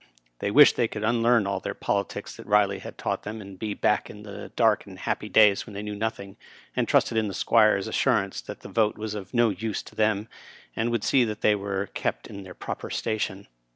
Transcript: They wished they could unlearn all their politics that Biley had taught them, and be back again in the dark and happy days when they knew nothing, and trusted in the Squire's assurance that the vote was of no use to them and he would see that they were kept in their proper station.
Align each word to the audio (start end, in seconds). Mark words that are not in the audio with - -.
They 0.39 0.49
wished 0.49 0.77
they 0.77 0.87
could 0.87 1.03
unlearn 1.03 1.45
all 1.45 1.59
their 1.59 1.75
politics 1.75 2.35
that 2.35 2.47
Biley 2.47 2.79
had 2.79 2.97
taught 2.97 3.21
them, 3.21 3.39
and 3.39 3.59
be 3.59 3.75
back 3.75 4.09
again 4.09 4.25
in 4.25 4.33
the 4.33 4.49
dark 4.55 4.87
and 4.87 4.97
happy 4.97 5.29
days 5.29 5.67
when 5.67 5.73
they 5.75 5.83
knew 5.83 5.93
nothing, 5.95 6.37
and 6.75 6.87
trusted 6.87 7.19
in 7.19 7.27
the 7.27 7.35
Squire's 7.35 7.87
assurance 7.87 8.41
that 8.41 8.61
the 8.61 8.67
vote 8.69 8.97
was 8.97 9.13
of 9.13 9.31
no 9.31 9.49
use 9.49 9.83
to 9.83 9.93
them 9.93 10.27
and 10.75 10.87
he 10.87 10.91
would 10.91 11.03
see 11.03 11.23
that 11.25 11.41
they 11.41 11.53
were 11.53 11.85
kept 11.93 12.25
in 12.25 12.41
their 12.41 12.55
proper 12.55 12.89
station. 12.89 13.47